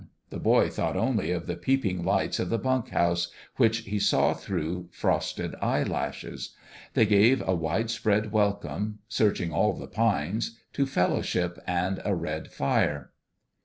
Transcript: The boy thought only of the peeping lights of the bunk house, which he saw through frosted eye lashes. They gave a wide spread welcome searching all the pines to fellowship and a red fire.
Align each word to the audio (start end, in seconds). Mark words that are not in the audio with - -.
The 0.31 0.39
boy 0.39 0.67
thought 0.69 0.97
only 0.97 1.29
of 1.31 1.45
the 1.45 1.55
peeping 1.55 2.03
lights 2.03 2.39
of 2.39 2.49
the 2.49 2.57
bunk 2.57 2.89
house, 2.89 3.27
which 3.57 3.81
he 3.81 3.99
saw 3.99 4.33
through 4.33 4.87
frosted 4.91 5.53
eye 5.61 5.83
lashes. 5.83 6.55
They 6.95 7.05
gave 7.05 7.47
a 7.47 7.53
wide 7.53 7.91
spread 7.91 8.31
welcome 8.31 8.97
searching 9.07 9.53
all 9.53 9.73
the 9.73 9.85
pines 9.85 10.57
to 10.73 10.87
fellowship 10.87 11.59
and 11.67 12.01
a 12.03 12.15
red 12.15 12.51
fire. 12.51 13.11